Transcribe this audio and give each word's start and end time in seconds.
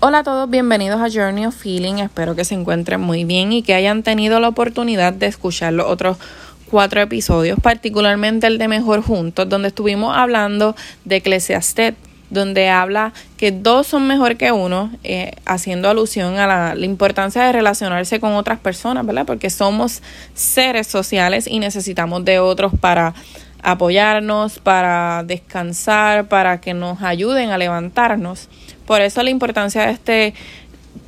Hola 0.00 0.18
a 0.18 0.22
todos, 0.22 0.48
bienvenidos 0.48 1.00
a 1.00 1.10
Journey 1.10 1.44
of 1.46 1.56
Feeling. 1.56 1.94
Espero 1.94 2.36
que 2.36 2.44
se 2.44 2.54
encuentren 2.54 3.00
muy 3.00 3.24
bien 3.24 3.50
y 3.52 3.62
que 3.62 3.74
hayan 3.74 4.04
tenido 4.04 4.38
la 4.38 4.46
oportunidad 4.46 5.12
de 5.12 5.26
escuchar 5.26 5.72
los 5.72 5.88
otros 5.88 6.18
cuatro 6.70 7.00
episodios, 7.00 7.58
particularmente 7.60 8.46
el 8.46 8.58
de 8.58 8.68
Mejor 8.68 9.02
Juntos, 9.02 9.48
donde 9.48 9.68
estuvimos 9.68 10.16
hablando 10.16 10.76
de 11.04 11.16
Eclesiastes, 11.16 11.94
donde 12.30 12.68
habla 12.68 13.12
que 13.36 13.50
dos 13.50 13.88
son 13.88 14.06
mejor 14.06 14.36
que 14.36 14.52
uno, 14.52 14.92
eh, 15.02 15.32
haciendo 15.46 15.90
alusión 15.90 16.38
a 16.38 16.46
la, 16.46 16.76
la, 16.76 16.86
importancia 16.86 17.42
de 17.42 17.50
relacionarse 17.50 18.20
con 18.20 18.34
otras 18.34 18.60
personas, 18.60 19.04
¿verdad? 19.04 19.26
Porque 19.26 19.50
somos 19.50 20.04
seres 20.32 20.86
sociales 20.86 21.48
y 21.48 21.58
necesitamos 21.58 22.24
de 22.24 22.38
otros 22.38 22.70
para 22.80 23.14
apoyarnos, 23.64 24.60
para 24.60 25.24
descansar, 25.24 26.28
para 26.28 26.60
que 26.60 26.72
nos 26.72 27.02
ayuden 27.02 27.50
a 27.50 27.58
levantarnos. 27.58 28.48
Por 28.88 29.02
eso 29.02 29.22
la 29.22 29.28
importancia 29.28 29.84
de 29.84 29.92
este 29.92 30.34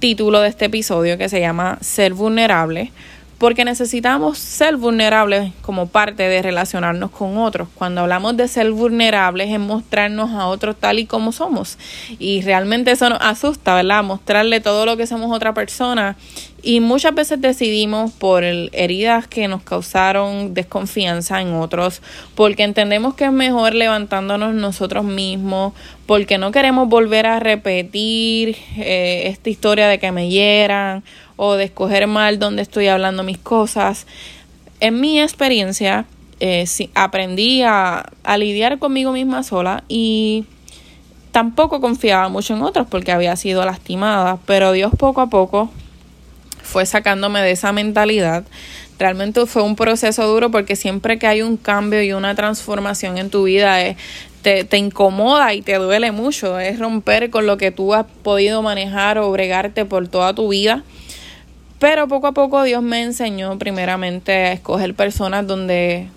título 0.01 0.41
de 0.41 0.49
este 0.51 0.67
episodio 0.67 1.17
que 1.17 1.31
se 1.31 1.41
llama 1.41 1.79
Ser 1.81 2.13
vulnerable, 2.13 2.93
porque 3.41 3.65
necesitamos 3.65 4.37
ser 4.37 4.77
vulnerables 4.77 5.55
como 5.63 5.87
parte 5.87 6.25
de 6.25 6.43
relacionarnos 6.43 7.11
con 7.11 7.39
otros. 7.39 7.69
Cuando 7.75 8.03
hablamos 8.03 8.37
de 8.37 8.47
ser 8.49 8.71
vulnerables 8.71 9.49
es 9.49 9.59
mostrarnos 9.59 10.33
a 10.33 10.47
otros 10.47 10.77
tal 10.77 10.99
y 10.99 11.07
como 11.07 11.33
somos. 11.33 11.79
Y 12.19 12.43
realmente 12.43 12.91
eso 12.91 13.09
nos 13.09 13.19
asusta, 13.23 13.75
¿verdad? 13.75 14.05
Mostrarle 14.05 14.61
todo 14.61 14.85
lo 14.85 14.99
que 14.99 15.07
somos 15.07 15.35
otra 15.35 15.55
persona. 15.55 16.19
Y 16.63 16.81
muchas 16.81 17.15
veces 17.15 17.41
decidimos 17.41 18.13
por 18.13 18.45
heridas 18.45 19.27
que 19.27 19.49
nos 19.49 19.63
causaron 19.63 20.53
desconfianza 20.53 21.41
en 21.41 21.55
otros, 21.55 22.03
porque 22.35 22.65
entendemos 22.65 23.15
que 23.15 23.25
es 23.25 23.33
mejor 23.33 23.75
levantándonos 23.75 24.53
nosotros 24.53 25.03
mismos, 25.05 25.73
porque 26.05 26.37
no 26.37 26.53
queremos 26.53 26.91
volver 26.91 27.27
a 27.27 27.41
repetir 27.41 28.59
eh, 28.77 29.23
esta 29.29 29.49
historia 29.49 29.89
de 29.89 29.99
que 29.99 30.13
me 30.13 30.29
hieran 30.29 31.03
o 31.43 31.55
de 31.55 31.65
escoger 31.65 32.07
mal 32.07 32.39
dónde 32.39 32.61
estoy 32.61 32.89
hablando 32.89 33.23
mis 33.23 33.39
cosas. 33.39 34.07
En 34.79 35.01
mi 35.01 35.23
experiencia, 35.23 36.05
eh, 36.39 36.67
aprendí 36.95 37.63
a, 37.63 38.05
lidiar 38.37 38.79
conmigo 38.79 39.11
misma 39.13 39.43
sola 39.43 39.83
y 39.89 40.45
tampoco 41.33 41.81
confiaba 41.81 42.29
mucho 42.29 42.55
en 42.55 42.61
otros 42.61 42.87
porque 42.91 43.11
había 43.11 43.37
sido 43.37 43.65
lastimada, 43.65 44.37
pero 44.45 44.73
Dios 44.73 44.93
poco 44.99 45.23
a 45.23 45.29
poco 45.29 45.71
fue 46.63 46.85
sacándome 46.85 47.41
de 47.41 47.53
esa 47.53 47.73
mentalidad. 47.73 48.45
Realmente 48.99 49.47
fue 49.47 49.63
un 49.63 49.77
proceso 49.77 50.27
duro 50.27 50.51
porque 50.51 50.77
siempre 50.77 51.19
que 51.19 51.27
hay 51.27 51.41
un 51.41 51.57
cambio 51.57 52.03
y 52.03 52.13
una 52.13 52.35
transformación 52.35 53.17
en 53.17 53.31
tu 53.31 53.45
vida 53.45 53.83
eh, 53.83 53.97
te, 54.43 54.65
te, 54.65 54.77
incomoda 54.77 55.55
y 55.55 55.63
te 55.63 55.77
duele 55.77 56.13
mucho. 56.13 56.59
Es 56.59 56.79
romper 56.79 57.31
con 57.31 57.47
lo 57.47 57.57
que 57.57 57.71
tú 57.71 57.95
has 57.95 58.05
podido 58.23 58.61
manejar 58.61 59.17
o 59.17 59.33
bregarte 59.33 59.87
por 59.87 60.07
toda 60.07 60.35
tu 60.35 60.51
vida. 60.51 60.85
Pero 61.81 62.07
poco 62.09 62.27
a 62.27 62.33
poco 62.33 62.63
Dios 62.63 62.83
me 62.83 63.03
enseñó 63.03 63.59
primeramente 63.59 64.33
a 64.33 64.53
escoger 64.53 64.95
personas 64.95 65.47
donde 65.47 66.09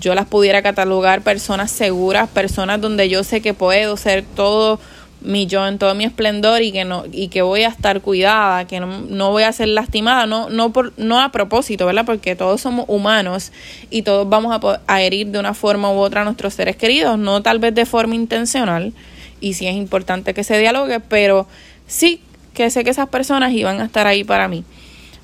yo 0.00 0.16
las 0.16 0.26
pudiera 0.26 0.62
catalogar, 0.62 1.22
personas 1.22 1.70
seguras, 1.70 2.28
personas 2.28 2.80
donde 2.80 3.08
yo 3.08 3.22
sé 3.22 3.40
que 3.40 3.54
puedo 3.54 3.96
ser 3.96 4.24
todo 4.34 4.80
mi 5.20 5.46
yo 5.46 5.64
en 5.68 5.78
todo 5.78 5.94
mi 5.94 6.02
esplendor 6.02 6.62
y 6.62 6.72
que 6.72 6.84
no 6.84 7.04
y 7.12 7.28
que 7.28 7.42
voy 7.42 7.62
a 7.62 7.68
estar 7.68 8.00
cuidada, 8.00 8.66
que 8.66 8.80
no, 8.80 9.02
no 9.02 9.30
voy 9.30 9.44
a 9.44 9.52
ser 9.52 9.68
lastimada, 9.68 10.26
no 10.26 10.50
no 10.50 10.72
por 10.72 10.92
no 10.96 11.20
a 11.20 11.30
propósito, 11.30 11.86
¿verdad? 11.86 12.04
Porque 12.04 12.34
todos 12.34 12.60
somos 12.60 12.86
humanos 12.88 13.52
y 13.90 14.02
todos 14.02 14.28
vamos 14.28 14.52
a, 14.52 14.80
a 14.88 15.02
herir 15.02 15.28
de 15.28 15.38
una 15.38 15.54
forma 15.54 15.92
u 15.92 15.98
otra 15.98 16.22
a 16.22 16.24
nuestros 16.24 16.54
seres 16.54 16.74
queridos, 16.74 17.16
no 17.16 17.42
tal 17.42 17.60
vez 17.60 17.72
de 17.76 17.86
forma 17.86 18.16
intencional 18.16 18.92
y 19.40 19.54
sí 19.54 19.68
es 19.68 19.76
importante 19.76 20.34
que 20.34 20.42
se 20.42 20.58
dialogue, 20.58 20.98
pero 20.98 21.46
sí 21.86 22.20
que 22.54 22.70
sé 22.70 22.82
que 22.82 22.90
esas 22.90 23.08
personas 23.08 23.52
iban 23.52 23.80
a 23.80 23.84
estar 23.84 24.08
ahí 24.08 24.24
para 24.24 24.48
mí. 24.48 24.64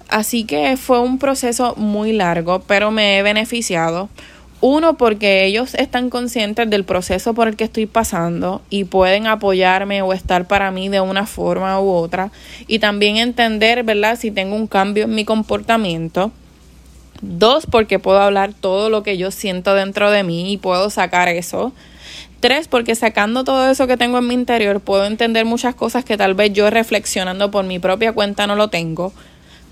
Así 0.09 0.45
que 0.45 0.77
fue 0.77 1.01
un 1.01 1.19
proceso 1.19 1.75
muy 1.77 2.12
largo, 2.12 2.61
pero 2.61 2.91
me 2.91 3.19
he 3.19 3.23
beneficiado. 3.23 4.09
Uno, 4.60 4.97
porque 4.97 5.44
ellos 5.44 5.75
están 5.75 6.10
conscientes 6.10 6.69
del 6.69 6.84
proceso 6.84 7.33
por 7.33 7.47
el 7.47 7.55
que 7.55 7.65
estoy 7.65 7.87
pasando 7.87 8.60
y 8.71 8.84
pueden 8.84 9.28
apoyarme 9.28 10.03
o 10.03 10.12
estar 10.12 10.49
para 10.49 10.72
mí 10.72 10.88
de 10.88 11.00
una 11.00 11.27
forma 11.27 11.78
u 11.81 11.91
otra. 11.91 12.33
Y 12.66 12.81
también 12.81 13.19
entender, 13.19 13.84
¿verdad?, 13.84 14.19
si 14.19 14.33
tengo 14.33 14.56
un 14.56 14.66
cambio 14.66 15.05
en 15.05 15.15
mi 15.15 15.25
comportamiento. 15.25 16.33
Dos, 17.21 17.66
porque 17.66 18.00
puedo 18.00 18.21
hablar 18.21 18.53
todo 18.53 18.91
lo 18.91 19.04
que 19.04 19.16
yo 19.16 19.31
siento 19.31 19.75
dentro 19.75 20.10
de 20.10 20.25
mí 20.25 20.53
y 20.53 20.56
puedo 20.56 20.91
sacar 20.91 21.28
eso. 21.28 21.72
Tres, 22.41 22.66
porque 22.66 22.94
sacando 22.94 23.44
todo 23.44 23.71
eso 23.71 23.87
que 23.87 23.97
tengo 23.97 24.19
en 24.19 24.27
mi 24.27 24.34
interior 24.34 24.81
puedo 24.81 25.04
entender 25.04 25.44
muchas 25.44 25.75
cosas 25.75 26.04
que 26.04 26.16
tal 26.16 26.34
vez 26.34 26.53
yo 26.53 26.71
reflexionando 26.71 27.50
por 27.50 27.65
mi 27.65 27.78
propia 27.78 28.12
cuenta 28.12 28.47
no 28.47 28.56
lo 28.56 28.69
tengo. 28.69 29.12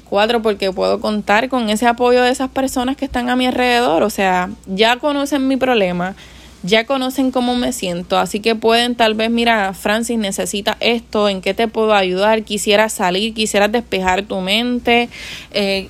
Cuatro, 0.08 0.40
porque 0.40 0.70
puedo 0.72 1.00
contar 1.00 1.48
con 1.48 1.68
ese 1.68 1.86
apoyo 1.86 2.22
de 2.22 2.30
esas 2.30 2.48
personas 2.50 2.96
que 2.96 3.04
están 3.04 3.28
a 3.28 3.36
mi 3.36 3.46
alrededor. 3.46 4.02
O 4.02 4.10
sea, 4.10 4.50
ya 4.66 4.98
conocen 4.98 5.48
mi 5.48 5.56
problema, 5.56 6.14
ya 6.62 6.86
conocen 6.86 7.30
cómo 7.30 7.56
me 7.56 7.72
siento, 7.72 8.18
así 8.18 8.40
que 8.40 8.54
pueden 8.54 8.94
tal 8.94 9.14
vez, 9.14 9.30
mira, 9.30 9.72
Francis 9.74 10.18
necesita 10.18 10.76
esto, 10.80 11.28
¿en 11.28 11.40
qué 11.40 11.54
te 11.54 11.68
puedo 11.68 11.94
ayudar? 11.94 12.42
Quisiera 12.42 12.88
salir, 12.88 13.34
quisiera 13.34 13.68
despejar 13.68 14.22
tu 14.22 14.40
mente. 14.40 15.08
Eh, 15.52 15.88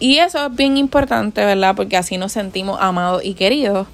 y 0.00 0.18
eso 0.18 0.46
es 0.46 0.54
bien 0.54 0.76
importante, 0.76 1.44
¿verdad? 1.44 1.76
Porque 1.76 1.96
así 1.96 2.16
nos 2.18 2.32
sentimos 2.32 2.78
amados 2.80 3.22
y 3.24 3.34
queridos. 3.34 3.86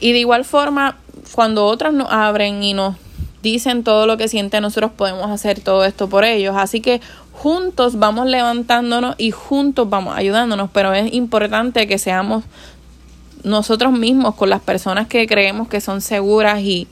Y 0.00 0.12
de 0.12 0.18
igual 0.18 0.44
forma, 0.44 0.98
cuando 1.32 1.66
otros 1.66 1.92
nos 1.94 2.10
abren 2.10 2.62
y 2.62 2.74
nos 2.74 2.96
dicen 3.42 3.84
todo 3.84 4.06
lo 4.06 4.16
que 4.16 4.26
sienten, 4.26 4.62
nosotros 4.62 4.90
podemos 4.92 5.30
hacer 5.30 5.60
todo 5.60 5.84
esto 5.84 6.08
por 6.08 6.24
ellos. 6.24 6.56
Así 6.56 6.80
que 6.80 7.00
juntos 7.34 7.98
vamos 7.98 8.26
levantándonos 8.26 9.16
y 9.18 9.30
juntos 9.30 9.90
vamos 9.90 10.16
ayudándonos, 10.16 10.70
pero 10.72 10.94
es 10.94 11.12
importante 11.12 11.86
que 11.86 11.98
seamos 11.98 12.44
nosotros 13.42 13.92
mismos 13.92 14.34
con 14.36 14.48
las 14.48 14.62
personas 14.62 15.06
que 15.06 15.26
creemos 15.26 15.68
que 15.68 15.80
son 15.80 16.00
seguras 16.00 16.60
y, 16.60 16.88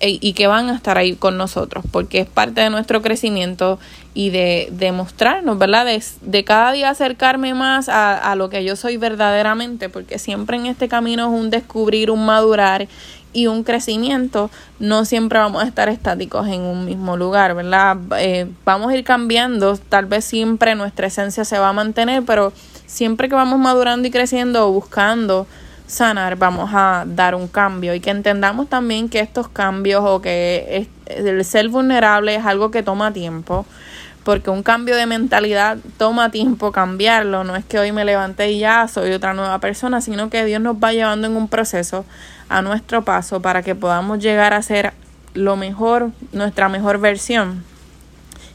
e, 0.00 0.18
y 0.20 0.34
que 0.34 0.46
van 0.46 0.68
a 0.68 0.74
estar 0.74 0.98
ahí 0.98 1.14
con 1.14 1.36
nosotros, 1.38 1.84
porque 1.90 2.20
es 2.20 2.26
parte 2.28 2.60
de 2.60 2.70
nuestro 2.70 3.00
crecimiento 3.00 3.78
y 4.12 4.30
de, 4.30 4.68
demostrarnos 4.72 5.58
¿verdad? 5.58 5.86
De, 5.86 6.02
de, 6.20 6.44
cada 6.44 6.72
día 6.72 6.90
acercarme 6.90 7.54
más 7.54 7.88
a, 7.88 8.16
a 8.30 8.36
lo 8.36 8.50
que 8.50 8.62
yo 8.62 8.76
soy 8.76 8.98
verdaderamente, 8.98 9.88
porque 9.88 10.18
siempre 10.18 10.56
en 10.56 10.66
este 10.66 10.88
camino 10.88 11.34
es 11.34 11.40
un 11.40 11.50
descubrir, 11.50 12.10
un 12.10 12.26
madurar 12.26 12.88
y 13.32 13.48
un 13.48 13.64
crecimiento, 13.64 14.50
no 14.78 15.04
siempre 15.04 15.38
vamos 15.38 15.62
a 15.62 15.66
estar 15.66 15.90
estáticos 15.90 16.46
en 16.48 16.62
un 16.62 16.86
mismo 16.86 17.18
lugar, 17.18 17.54
¿verdad? 17.54 17.98
Eh, 18.18 18.46
vamos 18.64 18.90
a 18.90 18.96
ir 18.96 19.04
cambiando, 19.04 19.76
tal 19.76 20.06
vez 20.06 20.24
siempre 20.24 20.74
nuestra 20.74 21.08
esencia 21.08 21.44
se 21.44 21.58
va 21.58 21.68
a 21.68 21.72
mantener, 21.74 22.22
pero 22.22 22.54
siempre 22.86 23.28
que 23.28 23.34
vamos 23.34 23.58
madurando 23.58 24.08
y 24.08 24.10
creciendo 24.10 24.66
o 24.66 24.72
buscando 24.72 25.46
sanar, 25.86 26.36
vamos 26.36 26.70
a 26.72 27.04
dar 27.06 27.34
un 27.34 27.48
cambio 27.48 27.94
y 27.94 28.00
que 28.00 28.10
entendamos 28.10 28.68
también 28.68 29.08
que 29.08 29.20
estos 29.20 29.48
cambios 29.48 30.02
o 30.04 30.20
que 30.20 30.88
el 31.06 31.44
ser 31.44 31.68
vulnerable 31.68 32.34
es 32.34 32.44
algo 32.44 32.70
que 32.70 32.82
toma 32.82 33.12
tiempo 33.12 33.66
porque 34.26 34.50
un 34.50 34.64
cambio 34.64 34.96
de 34.96 35.06
mentalidad 35.06 35.78
toma 35.98 36.32
tiempo 36.32 36.72
cambiarlo, 36.72 37.44
no 37.44 37.54
es 37.54 37.64
que 37.64 37.78
hoy 37.78 37.92
me 37.92 38.04
levanté 38.04 38.50
y 38.50 38.58
ya 38.58 38.88
soy 38.88 39.12
otra 39.12 39.34
nueva 39.34 39.60
persona, 39.60 40.00
sino 40.00 40.30
que 40.30 40.44
Dios 40.44 40.60
nos 40.60 40.78
va 40.78 40.92
llevando 40.92 41.28
en 41.28 41.36
un 41.36 41.46
proceso 41.46 42.04
a 42.48 42.60
nuestro 42.60 43.04
paso 43.04 43.40
para 43.40 43.62
que 43.62 43.76
podamos 43.76 44.18
llegar 44.18 44.52
a 44.52 44.62
ser 44.62 44.94
lo 45.34 45.54
mejor, 45.54 46.10
nuestra 46.32 46.68
mejor 46.68 46.98
versión. 46.98 47.62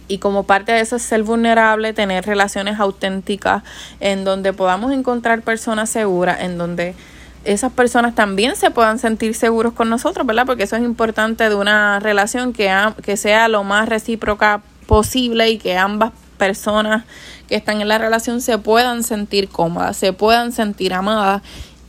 Y 0.10 0.18
como 0.18 0.44
parte 0.44 0.74
de 0.74 0.82
eso 0.82 0.98
es 0.98 1.04
ser 1.04 1.24
vulnerable, 1.24 1.94
tener 1.94 2.26
relaciones 2.26 2.78
auténticas 2.78 3.64
en 4.02 4.26
donde 4.26 4.52
podamos 4.52 4.92
encontrar 4.92 5.42
personas 5.42 5.90
seguras, 5.90 6.42
en 6.42 6.58
donde 6.58 6.96
esas 7.44 7.72
personas 7.72 8.16
también 8.16 8.56
se 8.56 8.72
puedan 8.72 9.00
sentir 9.00 9.34
seguros 9.36 9.74
con 9.74 9.90
nosotros, 9.90 10.26
¿verdad? 10.26 10.46
Porque 10.46 10.64
eso 10.64 10.76
es 10.76 10.84
importante 10.84 11.50
de 11.50 11.56
una 11.56 12.00
relación 12.00 12.54
que, 12.54 12.72
que 13.04 13.18
sea 13.18 13.48
lo 13.48 13.64
más 13.64 13.90
recíproca 13.90 14.62
posible 14.86 15.50
y 15.50 15.58
que 15.58 15.78
ambas 15.78 16.12
personas 16.38 17.06
que 17.48 17.56
están 17.56 17.82
en 17.82 17.88
la 17.88 17.98
relación 17.98 18.42
se 18.42 18.58
puedan 18.58 19.04
sentir 19.04 19.50
cómodas, 19.50 19.98
se 19.98 20.14
puedan 20.14 20.52
sentir 20.52 20.94
amadas 20.94 21.42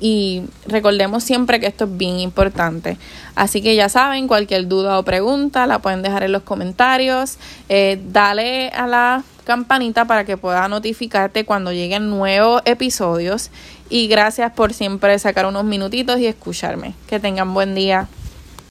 y 0.03 0.43
recordemos 0.67 1.23
siempre 1.23 1.61
que 1.61 1.69
esto 1.69 1.85
es 1.85 1.97
bien 1.97 2.19
importante. 2.19 2.99
Así 3.37 3.63
que 3.63 3.77
ya 3.77 3.89
saben, 3.89 4.27
cualquier 4.27 4.67
duda 4.67 4.99
o 4.99 5.05
pregunta 5.05 5.67
la 5.69 5.79
pueden 5.79 6.03
dejar 6.03 6.25
en 6.25 6.33
los 6.33 6.43
comentarios. 6.43 7.39
Eh, 7.69 8.03
dale 8.09 8.71
a 8.71 8.89
la 8.89 9.23
campanita 9.45 10.05
para 10.05 10.25
que 10.25 10.37
pueda 10.37 10.69
notificarte 10.69 11.45
cuando 11.45 11.73
lleguen 11.73 12.11
nuevos 12.11 12.63
episodios. 12.65 13.51
Y 13.89 14.09
gracias 14.09 14.53
por 14.53 14.73
siempre 14.73 15.19
sacar 15.19 15.47
unos 15.47 15.65
minutitos 15.65 16.19
y 16.19 16.27
escucharme. 16.27 16.95
Que 17.07 17.21
tengan 17.21 17.53
buen 17.53 17.75
día. 17.75 18.09